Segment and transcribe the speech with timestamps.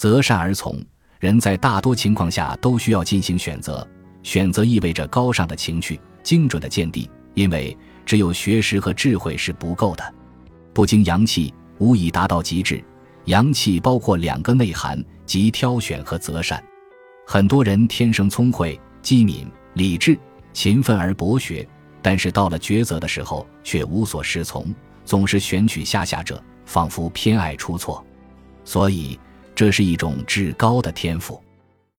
[0.00, 0.82] 择善而从。
[1.18, 3.86] 人在大多情况下都需要进行选择，
[4.22, 7.76] 选择意味着高尚的情趣、精准的见地，因为
[8.06, 10.14] 只有学识和智慧是不够的。
[10.72, 12.82] 不经阳气，无以达到极致。
[13.26, 16.64] 阳气包括两个内涵，即挑选和择善。
[17.26, 20.18] 很多人天生聪慧、机敏、理智、
[20.54, 21.68] 勤奋而博学，
[22.00, 24.74] 但是到了抉择的时候却无所适从，
[25.04, 28.02] 总是选取下下者，仿佛偏爱出错。
[28.64, 29.20] 所以。
[29.60, 31.38] 这是一种至高的天赋。